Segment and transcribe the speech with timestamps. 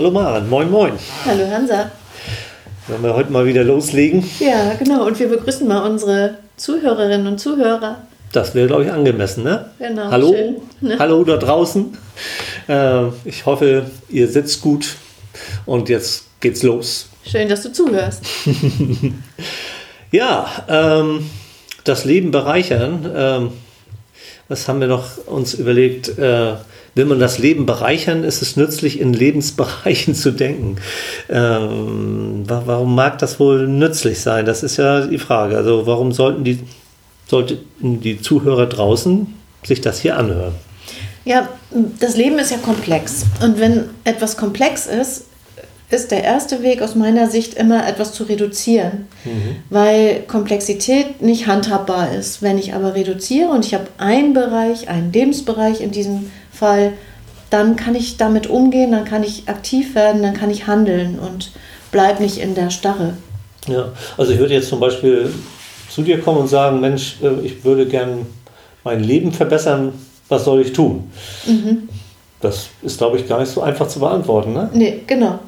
[0.00, 0.92] Hallo Maren, moin moin.
[1.26, 1.90] Hallo Hansa.
[2.88, 4.24] Wollen wir heute mal wieder loslegen?
[4.38, 5.06] Ja, genau.
[5.06, 7.98] Und wir begrüßen mal unsere Zuhörerinnen und Zuhörer.
[8.32, 9.66] Das wäre, glaube ich, angemessen, ne?
[9.78, 10.10] Genau.
[10.10, 10.96] Hallo, schön, ne?
[10.98, 11.94] hallo da draußen.
[12.66, 14.96] Äh, ich hoffe, ihr sitzt gut
[15.66, 17.10] und jetzt geht's los.
[17.26, 18.24] Schön, dass du zuhörst.
[20.12, 21.28] Ja, ähm,
[21.84, 23.12] das Leben bereichern.
[23.14, 23.52] Ähm,
[24.50, 26.18] was haben wir noch uns überlegt?
[26.18, 26.54] Äh,
[26.96, 30.76] will man das Leben bereichern, ist es nützlich, in Lebensbereichen zu denken.
[31.28, 34.44] Ähm, wa- warum mag das wohl nützlich sein?
[34.44, 35.56] Das ist ja die Frage.
[35.56, 36.58] Also warum sollten die,
[37.28, 39.26] sollten die Zuhörer draußen
[39.64, 40.54] sich das hier anhören?
[41.24, 41.48] Ja,
[42.00, 43.24] das Leben ist ja komplex.
[43.42, 45.26] Und wenn etwas komplex ist,
[45.90, 49.08] ist der erste Weg aus meiner Sicht immer etwas zu reduzieren,
[49.70, 52.42] weil Komplexität nicht handhabbar ist.
[52.42, 56.92] Wenn ich aber reduziere und ich habe einen Bereich, einen Lebensbereich in diesem Fall,
[57.50, 61.50] dann kann ich damit umgehen, dann kann ich aktiv werden, dann kann ich handeln und
[61.90, 63.14] bleib nicht in der Starre.
[63.66, 65.32] Ja, also ich würde jetzt zum Beispiel
[65.90, 68.26] zu dir kommen und sagen, Mensch, äh, ich würde gern
[68.84, 69.92] mein Leben verbessern,
[70.28, 71.10] was soll ich tun?
[72.40, 74.52] Das ist, glaube ich, gar nicht so einfach zu beantworten.
[74.52, 74.70] Ne?
[74.72, 75.40] Nee, genau.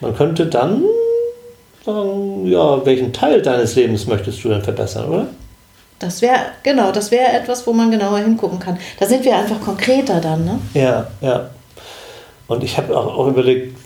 [0.00, 0.82] Man könnte dann
[1.84, 5.26] sagen, ja, welchen Teil deines Lebens möchtest du denn verbessern, oder?
[5.98, 8.78] Das wäre, genau, das wäre etwas, wo man genauer hingucken kann.
[8.98, 10.58] Da sind wir einfach konkreter dann, ne?
[10.72, 11.50] Ja, ja.
[12.48, 13.76] Und ich habe auch, auch überlegt,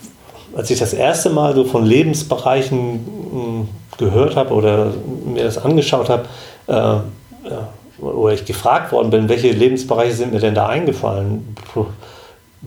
[0.54, 2.94] als ich das erste Mal so von Lebensbereichen
[3.32, 3.66] mh,
[3.98, 4.92] gehört habe oder
[5.26, 6.26] mir das angeschaut habe,
[6.68, 7.68] äh, ja,
[8.00, 11.56] oder ich gefragt worden bin, welche Lebensbereiche sind mir denn da eingefallen?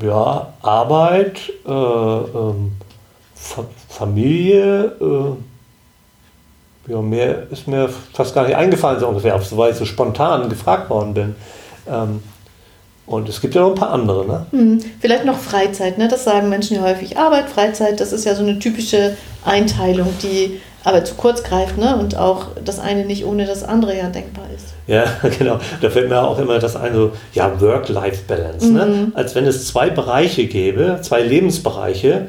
[0.02, 2.74] Ja, Arbeit, äh, ähm,
[3.90, 9.86] Familie, äh, ja, mehr ist mir fast gar nicht eingefallen, so ungefähr, weil ich so
[9.86, 11.36] spontan gefragt worden bin.
[11.88, 12.22] Ähm,
[13.06, 14.46] und es gibt ja noch ein paar andere, ne?
[14.52, 16.10] Hm, Vielleicht noch Freizeit, ne?
[16.10, 17.18] Das sagen Menschen ja häufig.
[17.18, 21.96] Arbeit, Freizeit, das ist ja so eine typische Einteilung, die aber zu kurz greift, ne?
[21.96, 24.74] Und auch das eine nicht ohne das andere ja denkbar ist.
[24.88, 25.06] Ja,
[25.40, 25.60] genau.
[25.82, 28.72] Da fällt mir auch immer das ein, so, ja, Work-Life-Balance.
[28.72, 29.12] Ne?
[29.14, 32.28] Als wenn es zwei Bereiche gäbe, zwei Lebensbereiche,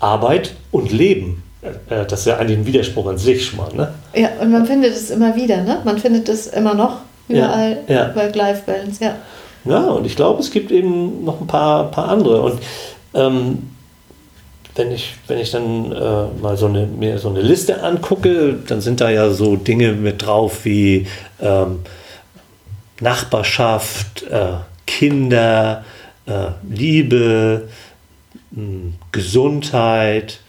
[0.00, 1.42] Arbeit und Leben.
[1.62, 3.72] Äh, Das ist ja eigentlich ein Widerspruch an sich schon mal.
[3.74, 3.92] Ne?
[4.14, 5.78] Ja, und man findet es immer wieder, ne?
[5.84, 6.98] Man findet es immer noch
[7.28, 8.14] überall Ja, ja.
[8.14, 9.16] Work-Life-Balance, ja.
[9.64, 12.40] Ja, und ich glaube, es gibt eben noch ein paar, paar andere.
[12.42, 12.60] Und
[13.14, 13.70] ähm,
[14.76, 18.80] wenn, ich, wenn ich dann äh, mal so eine, mir so eine Liste angucke, dann
[18.80, 21.06] sind da ja so Dinge mit drauf wie
[21.40, 21.80] ähm,
[23.00, 24.54] Nachbarschaft, äh,
[24.86, 25.84] Kinder,
[26.26, 27.68] äh, Liebe,
[29.12, 30.40] Gesundheit,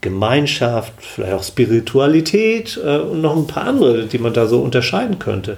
[0.00, 5.18] Gemeinschaft, vielleicht auch Spiritualität äh, und noch ein paar andere, die man da so unterscheiden
[5.18, 5.56] könnte.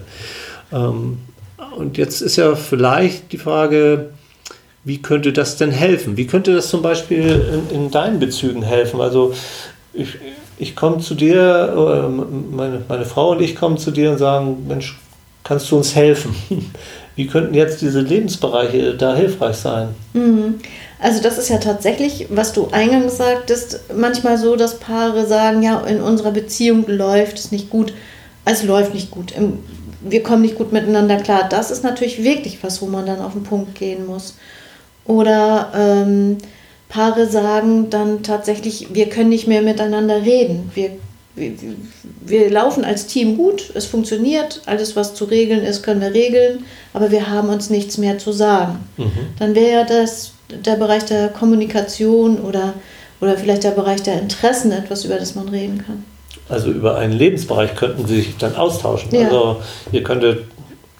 [0.72, 1.18] Ähm,
[1.76, 4.10] und jetzt ist ja vielleicht die Frage,
[4.84, 6.16] wie könnte das denn helfen?
[6.16, 9.00] Wie könnte das zum Beispiel in, in deinen Bezügen helfen?
[9.00, 9.34] Also
[9.92, 10.16] ich,
[10.58, 14.66] ich komme zu dir, äh, meine, meine Frau und ich kommen zu dir und sagen,
[14.66, 14.98] Mensch,
[15.44, 16.34] kannst du uns helfen?
[17.16, 19.88] Wie könnten jetzt diese Lebensbereiche da hilfreich sein?
[20.14, 20.54] Mhm.
[21.00, 25.80] Also das ist ja tatsächlich, was du eingangs sagtest, manchmal so, dass Paare sagen, ja,
[25.86, 27.94] in unserer Beziehung läuft es nicht gut.
[28.44, 29.32] Es läuft nicht gut.
[30.02, 31.48] Wir kommen nicht gut miteinander klar.
[31.48, 34.34] Das ist natürlich wirklich was, wo man dann auf den Punkt gehen muss.
[35.06, 36.38] Oder ähm,
[36.90, 40.70] Paare sagen dann tatsächlich, wir können nicht mehr miteinander reden.
[40.74, 40.90] Wir,
[41.34, 41.52] wir,
[42.20, 46.64] wir laufen als Team gut, es funktioniert, alles was zu regeln ist, können wir regeln,
[46.92, 48.80] aber wir haben uns nichts mehr zu sagen.
[49.38, 50.32] Dann wäre ja das
[50.64, 52.74] der Bereich der Kommunikation oder,
[53.20, 56.04] oder vielleicht der Bereich der Interessen etwas, über das man reden kann.
[56.48, 59.14] Also über einen Lebensbereich könnten Sie sich dann austauschen.
[59.14, 59.26] Ja.
[59.26, 59.62] Also
[59.92, 60.46] ihr könntet,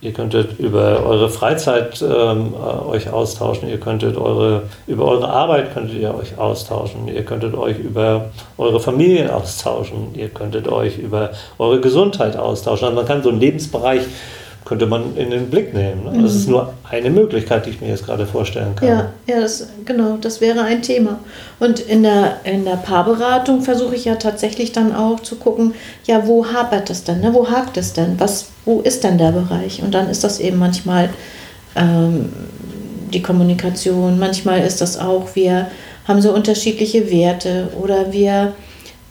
[0.00, 5.74] ihr könntet über eure Freizeit ähm, äh, euch austauschen, ihr könntet eure, über eure Arbeit
[5.74, 11.30] könntet ihr euch austauschen, ihr könntet euch über eure Familien austauschen, ihr könntet euch über
[11.58, 12.86] eure Gesundheit austauschen.
[12.86, 14.02] Also man kann so einen Lebensbereich
[14.64, 16.04] könnte man in den Blick nehmen.
[16.04, 16.22] Ne?
[16.22, 18.88] Das ist nur eine Möglichkeit, die ich mir jetzt gerade vorstellen kann.
[18.88, 21.18] Ja, ja, das, genau, das wäre ein Thema.
[21.58, 25.74] Und in der, in der Paarberatung versuche ich ja tatsächlich dann auch zu gucken,
[26.06, 27.32] ja, wo hapert es denn, ne?
[27.32, 29.82] wo hakt es denn, was, wo ist denn der Bereich?
[29.82, 31.08] Und dann ist das eben manchmal
[31.74, 32.32] ähm,
[33.12, 35.68] die Kommunikation, manchmal ist das auch, wir
[36.06, 38.52] haben so unterschiedliche Werte oder wir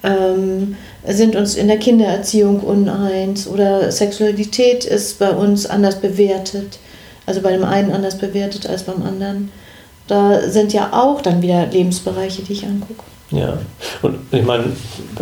[0.03, 0.75] ähm,
[1.05, 6.79] sind uns in der Kindererziehung uneins oder Sexualität ist bei uns anders bewertet,
[7.25, 9.51] also bei dem einen anders bewertet als beim anderen.
[10.07, 13.03] Da sind ja auch dann wieder Lebensbereiche, die ich angucke.
[13.31, 13.59] Ja,
[14.01, 14.65] und ich meine,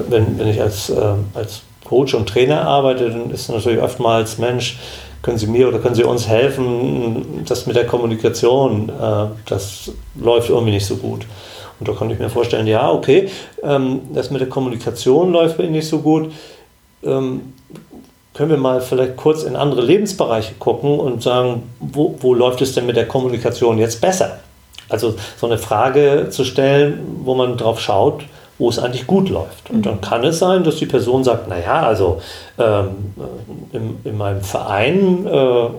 [0.10, 4.78] wenn, wenn ich als, äh, als Coach und Trainer arbeite, dann ist natürlich oftmals, Mensch,
[5.22, 10.50] können Sie mir oder können Sie uns helfen, das mit der Kommunikation, äh, das läuft
[10.50, 11.26] irgendwie nicht so gut.
[11.80, 13.30] Und da konnte ich mir vorstellen, ja, okay,
[13.64, 16.32] ähm, das mit der Kommunikation läuft mir nicht so gut.
[17.04, 17.54] Ähm,
[18.34, 22.74] können wir mal vielleicht kurz in andere Lebensbereiche gucken und sagen, wo, wo läuft es
[22.74, 24.40] denn mit der Kommunikation jetzt besser?
[24.90, 28.24] Also so eine Frage zu stellen, wo man drauf schaut,
[28.60, 29.70] wo es eigentlich gut läuft.
[29.70, 30.02] Und dann mhm.
[30.02, 32.22] kann es sein, dass die Person sagt, naja, also
[32.58, 33.14] ähm,
[33.74, 35.70] in, in, meinem Verein äh,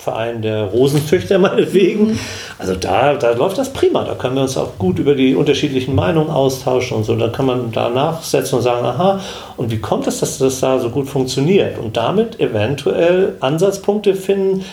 [0.00, 2.12] Verein der Rosenzüchter meinetwegen.
[2.12, 2.18] Mhm.
[2.58, 4.04] Also da, da läuft das prima.
[4.04, 7.14] Da können wir uns auch gut über die unterschiedlichen Meinungen austauschen und so.
[7.16, 9.20] Da kann man da nachsetzen und sagen, aha,
[9.56, 11.78] und wie kommt es, dass das da so gut funktioniert?
[11.78, 14.64] Und damit eventuell Ansatzpunkte finden,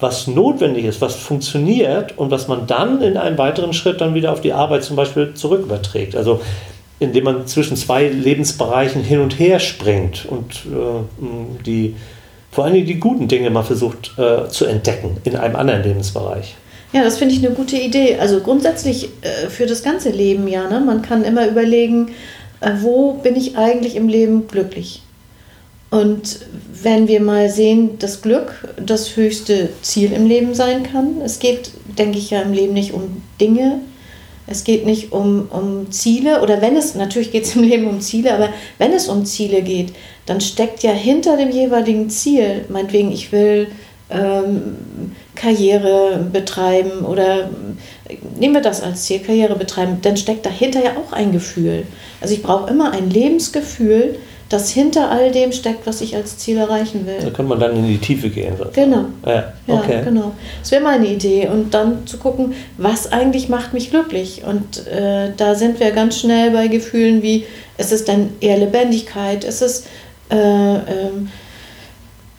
[0.00, 4.32] was notwendig ist, was funktioniert und was man dann in einem weiteren Schritt dann wieder
[4.32, 6.14] auf die Arbeit zum Beispiel zurück überträgt.
[6.14, 6.40] Also
[6.98, 11.96] indem man zwischen zwei Lebensbereichen hin und her springt und äh, die
[12.54, 16.54] vor allem die guten Dinge mal versucht äh, zu entdecken in einem anderen Lebensbereich.
[16.92, 18.18] Ja, das finde ich eine gute Idee.
[18.20, 20.68] Also grundsätzlich äh, für das ganze Leben, ja.
[20.70, 20.78] Ne?
[20.78, 22.12] Man kann immer überlegen,
[22.60, 25.02] äh, wo bin ich eigentlich im Leben glücklich?
[25.90, 26.40] Und
[26.80, 31.72] wenn wir mal sehen, dass Glück das höchste Ziel im Leben sein kann, es geht,
[31.98, 33.80] denke ich ja, im Leben nicht um Dinge,
[34.46, 38.00] es geht nicht um, um Ziele oder wenn es, natürlich geht es im Leben um
[38.00, 39.92] Ziele, aber wenn es um Ziele geht,
[40.26, 43.68] dann steckt ja hinter dem jeweiligen Ziel, meinetwegen, ich will
[44.10, 44.76] ähm,
[45.34, 47.50] Karriere betreiben oder
[48.38, 51.86] nehmen wir das als Ziel, Karriere betreiben, dann steckt dahinter ja auch ein Gefühl.
[52.20, 54.18] Also ich brauche immer ein Lebensgefühl,
[54.48, 57.18] das hinter all dem steckt, was ich als Ziel erreichen will.
[57.22, 58.56] Da kann man dann in die Tiefe gehen.
[58.56, 58.90] Sozusagen.
[58.90, 59.04] Genau.
[59.26, 59.94] Ja, okay.
[59.94, 60.32] ja, genau.
[60.60, 61.48] Das wäre meine Idee.
[61.48, 64.42] Und dann zu gucken, was eigentlich macht mich glücklich.
[64.46, 67.44] Und äh, da sind wir ganz schnell bei Gefühlen wie,
[67.78, 69.84] ist es dann eher Lebendigkeit, ist es
[70.30, 71.28] äh, ähm,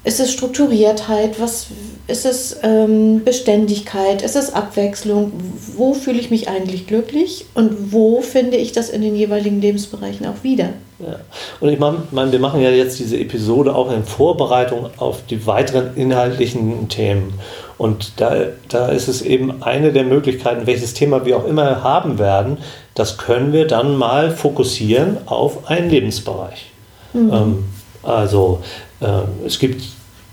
[0.06, 1.40] ist es Strukturiertheit?
[1.40, 1.68] Was
[2.08, 4.22] ist es ähm, Beständigkeit?
[4.22, 5.32] Ist es Abwechslung?
[5.76, 10.28] Wo fühle ich mich eigentlich glücklich und wo finde ich das in den jeweiligen Lebensbereichen
[10.28, 10.70] auch wieder?
[11.00, 11.18] Ja.
[11.60, 15.96] Und ich meine, wir machen ja jetzt diese Episode auch in Vorbereitung auf die weiteren
[15.96, 17.34] inhaltlichen Themen.
[17.78, 18.34] Und da,
[18.70, 22.58] da ist es eben eine der Möglichkeiten, welches Thema wir auch immer haben werden,
[22.94, 26.68] das können wir dann mal fokussieren auf einen Lebensbereich.
[27.14, 27.34] Mhm.
[27.34, 27.66] Ähm,
[28.04, 28.62] also
[29.02, 29.84] äh, es gibt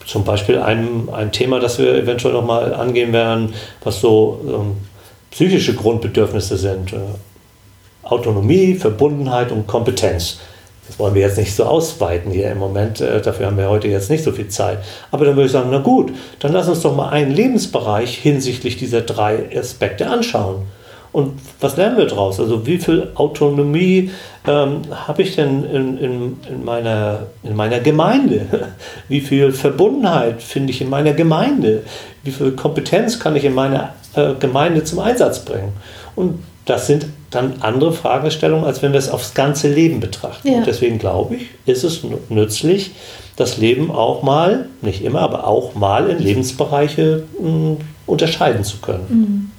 [0.06, 4.76] zum Beispiel ein, ein Thema, das wir eventuell nochmal angehen werden, was so ähm,
[5.32, 6.92] psychische Grundbedürfnisse sind.
[6.92, 6.98] Äh,
[8.02, 10.38] Autonomie, Verbundenheit und Kompetenz.
[10.86, 13.88] Das wollen wir jetzt nicht so ausweiten hier im Moment, äh, dafür haben wir heute
[13.88, 14.78] jetzt nicht so viel Zeit.
[15.10, 18.76] Aber dann würde ich sagen, na gut, dann lass uns doch mal einen Lebensbereich hinsichtlich
[18.76, 20.66] dieser drei Aspekte anschauen.
[21.12, 22.40] Und was lernen wir daraus?
[22.40, 24.10] Also wie viel Autonomie
[24.46, 28.46] ähm, habe ich denn in, in, in, meiner, in meiner Gemeinde?
[29.08, 31.82] Wie viel Verbundenheit finde ich in meiner Gemeinde?
[32.22, 35.74] Wie viel Kompetenz kann ich in meiner äh, Gemeinde zum Einsatz bringen?
[36.16, 40.48] Und das sind dann andere Fragestellungen, als wenn wir es aufs ganze Leben betrachten.
[40.48, 40.58] Ja.
[40.58, 42.92] Und deswegen glaube ich, ist es nützlich,
[43.36, 47.76] das Leben auch mal, nicht immer, aber auch mal in Lebensbereiche mh, hm,
[48.06, 49.06] unterscheiden zu können.
[49.08, 49.50] Mhm.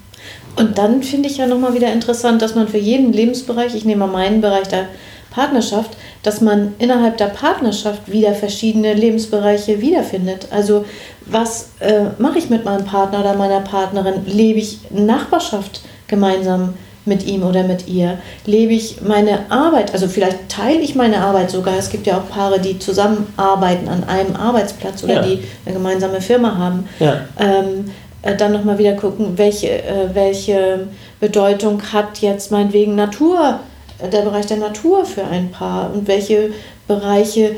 [0.55, 4.05] Und dann finde ich ja nochmal wieder interessant, dass man für jeden Lebensbereich, ich nehme
[4.05, 4.87] mal meinen Bereich der
[5.31, 10.47] Partnerschaft, dass man innerhalb der Partnerschaft wieder verschiedene Lebensbereiche wiederfindet.
[10.51, 10.85] Also
[11.25, 14.25] was äh, mache ich mit meinem Partner oder meiner Partnerin?
[14.27, 18.17] Lebe ich Nachbarschaft gemeinsam mit ihm oder mit ihr?
[18.45, 21.77] Lebe ich meine Arbeit, also vielleicht teile ich meine Arbeit sogar.
[21.77, 25.21] Es gibt ja auch Paare, die zusammenarbeiten an einem Arbeitsplatz oder ja.
[25.21, 26.87] die eine gemeinsame Firma haben.
[26.99, 27.21] Ja.
[27.39, 27.85] Ähm,
[28.23, 30.87] äh, dann nochmal wieder gucken, welche, äh, welche
[31.19, 33.59] Bedeutung hat jetzt meinetwegen Natur,
[33.99, 36.51] äh, der Bereich der Natur für ein Paar und welche
[36.87, 37.55] Bereiche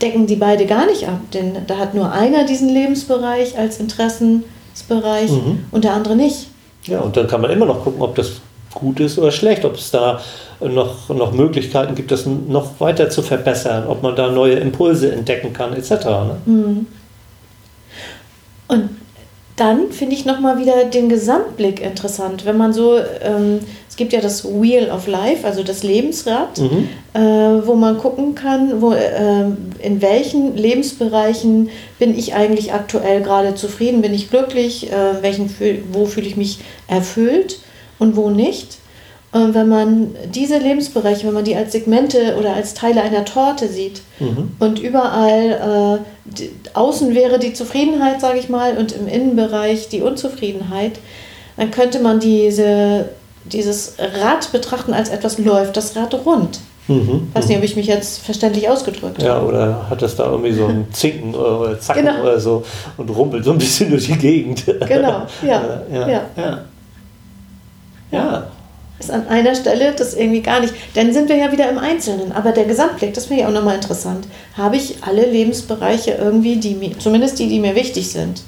[0.00, 5.30] decken die beide gar nicht ab, denn da hat nur einer diesen Lebensbereich als Interessensbereich
[5.30, 5.64] mhm.
[5.70, 6.48] und der andere nicht.
[6.84, 8.40] Ja, und dann kann man immer noch gucken, ob das
[8.74, 10.20] gut ist oder schlecht, ob es da
[10.60, 15.52] noch, noch Möglichkeiten gibt, das noch weiter zu verbessern, ob man da neue Impulse entdecken
[15.52, 15.90] kann, etc.
[15.90, 16.36] Ne?
[16.46, 16.86] Mhm.
[18.68, 18.88] Und
[19.56, 22.46] dann finde ich nochmal wieder den Gesamtblick interessant.
[22.46, 26.88] Wenn man so, ähm, es gibt ja das Wheel of Life, also das Lebensrad, mhm.
[27.12, 27.20] äh,
[27.66, 29.44] wo man gucken kann, wo, äh,
[29.82, 35.54] in welchen Lebensbereichen bin ich eigentlich aktuell gerade zufrieden, bin ich glücklich, äh, welchen,
[35.92, 37.58] wo fühle ich mich erfüllt
[38.02, 38.78] und wo nicht.
[39.32, 43.66] Und wenn man diese Lebensbereiche, wenn man die als Segmente oder als Teile einer Torte
[43.66, 44.50] sieht mhm.
[44.58, 50.02] und überall äh, die, außen wäre die Zufriedenheit, sage ich mal, und im Innenbereich die
[50.02, 50.98] Unzufriedenheit,
[51.56, 53.08] dann könnte man diese,
[53.46, 56.60] dieses Rad betrachten als etwas läuft, das Rad rund.
[56.88, 59.26] Mhm, weiß nicht, ob ich mich jetzt verständlich ausgedrückt habe.
[59.26, 62.20] Ja, oder hat das da irgendwie so ein Zinken oder Zacken genau.
[62.20, 62.64] oder so
[62.98, 64.66] und rumpelt so ein bisschen durch die Gegend.
[64.66, 65.80] Genau, ja.
[65.90, 66.08] ja.
[66.08, 66.20] ja.
[66.36, 66.64] ja.
[68.12, 68.46] Ja.
[69.00, 70.74] ist an einer Stelle das irgendwie gar nicht.
[70.94, 72.32] Dann sind wir ja wieder im Einzelnen.
[72.32, 74.26] Aber der Gesamtblick, das finde ich auch nochmal interessant.
[74.56, 78.42] Habe ich alle Lebensbereiche irgendwie, die mir, zumindest die, die mir wichtig sind?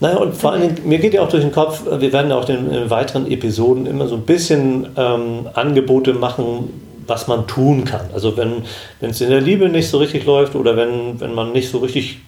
[0.00, 2.70] Naja, und vor allem, mir geht ja auch durch den Kopf, wir werden auch in,
[2.70, 8.08] in weiteren Episoden immer so ein bisschen ähm, Angebote machen, was man tun kann.
[8.12, 8.64] Also wenn
[9.00, 12.18] es in der Liebe nicht so richtig läuft oder wenn, wenn man nicht so richtig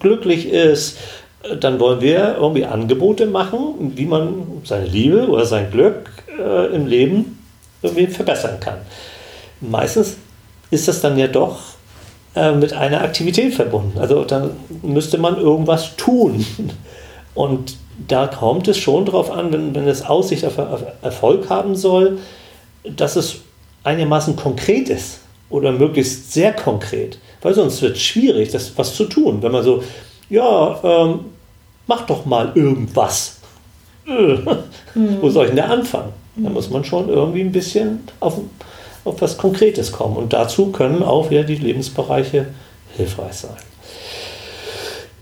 [0.00, 0.98] glücklich ist,
[1.60, 6.86] dann wollen wir irgendwie Angebote machen, wie man seine Liebe oder sein Glück äh, im
[6.86, 7.44] Leben
[7.82, 8.78] irgendwie verbessern kann.
[9.60, 10.16] Meistens
[10.70, 11.58] ist das dann ja doch
[12.34, 13.98] äh, mit einer Aktivität verbunden.
[13.98, 14.50] Also dann
[14.82, 16.44] müsste man irgendwas tun.
[17.34, 17.76] Und
[18.08, 20.58] da kommt es schon darauf an, wenn, wenn es Aussicht auf,
[21.02, 22.18] Erfolg haben soll,
[22.84, 23.36] dass es
[23.84, 27.18] einigermaßen konkret ist oder möglichst sehr konkret.
[27.42, 29.42] Weil sonst wird es schwierig, das was zu tun.
[29.42, 29.82] Wenn man so,
[30.28, 31.20] ja, ähm,
[31.86, 33.40] mach doch mal irgendwas.
[34.06, 34.46] mhm.
[35.20, 36.12] Wo soll ich denn da anfangen?
[36.36, 38.38] Da muss man schon irgendwie ein bisschen auf,
[39.04, 40.16] auf was Konkretes kommen.
[40.16, 42.46] Und dazu können auch wieder die Lebensbereiche
[42.96, 43.56] hilfreich sein.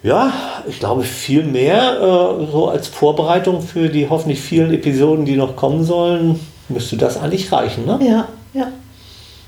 [0.03, 0.33] Ja,
[0.69, 5.57] ich glaube, viel mehr äh, so als Vorbereitung für die hoffentlich vielen Episoden, die noch
[5.57, 7.87] kommen sollen, müsste das eigentlich reichen.
[7.87, 7.99] Ne?
[8.03, 8.69] Ja, ja.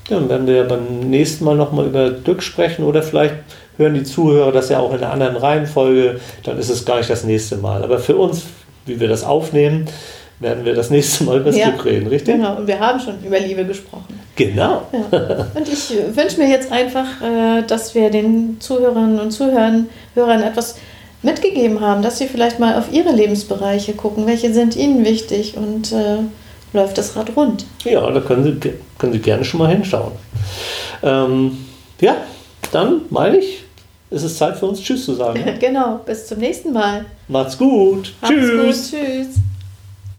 [0.08, 3.34] Dann werden wir beim nächsten Mal nochmal über Glück sprechen oder vielleicht
[3.76, 7.10] hören die Zuhörer das ja auch in einer anderen Reihenfolge, dann ist es gar nicht
[7.10, 7.82] das nächste Mal.
[7.82, 8.44] Aber für uns,
[8.86, 9.86] wie wir das aufnehmen,
[10.38, 12.34] werden wir das nächste Mal über das ja, Glück reden, richtig?
[12.34, 14.20] Genau, und wir haben schon über Liebe gesprochen.
[14.34, 14.82] Genau.
[14.92, 15.46] Ja.
[15.54, 20.76] Und ich wünsche mir jetzt einfach, äh, dass wir den Zuhörerinnen und Zuhörern Hörern etwas
[21.22, 25.92] mitgegeben haben, dass sie vielleicht mal auf ihre Lebensbereiche gucken, welche sind ihnen wichtig und
[25.92, 26.18] äh,
[26.72, 27.64] läuft das Rad rund.
[27.84, 30.12] Ja, da können Sie, können Sie gerne schon mal hinschauen.
[31.02, 31.56] Ähm,
[32.00, 32.16] ja,
[32.72, 33.64] dann meine ich,
[34.10, 35.42] ist es Zeit für uns Tschüss zu sagen.
[35.60, 37.04] genau, bis zum nächsten Mal.
[37.28, 38.14] Macht's gut.
[38.20, 38.90] Macht's Tschüss.
[38.90, 39.00] Gut.
[39.00, 39.28] Tschüss.